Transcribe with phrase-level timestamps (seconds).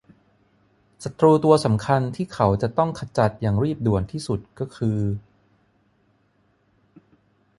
[1.03, 4.99] ศัตรูตัวสำคัญที่เขาจะต้องขจัดอย่างรีบด่วนที่สุดก็คือ